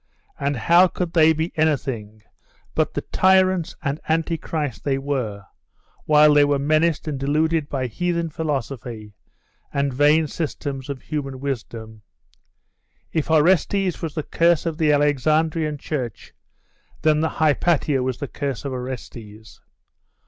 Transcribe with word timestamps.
And 0.39 0.57
how 0.57 0.87
could 0.87 1.13
they 1.13 1.31
be 1.31 1.51
anything 1.55 2.23
but 2.73 2.95
the 2.95 3.01
tyrants 3.03 3.75
and 3.83 3.99
antichrists 4.09 4.81
they 4.81 4.97
were, 4.97 5.45
while 6.05 6.33
they 6.33 6.43
were 6.43 6.57
menaced 6.57 7.07
and 7.07 7.19
deluded 7.19 7.69
by 7.69 7.85
heathen 7.85 8.31
philosophy, 8.31 9.13
and 9.71 9.93
vain 9.93 10.25
systems 10.25 10.89
of 10.89 11.03
human 11.03 11.39
wisdom? 11.39 12.01
If 13.13 13.29
Orestes 13.29 14.01
was 14.01 14.15
the 14.15 14.23
curse 14.23 14.65
of 14.65 14.79
the 14.79 14.91
Alexandrian 14.91 15.77
Church, 15.77 16.33
then 17.03 17.21
Hypatia 17.21 18.01
was 18.01 18.17
the 18.17 18.27
curse 18.27 18.65
of 18.65 18.71
Orestes. 18.73 19.61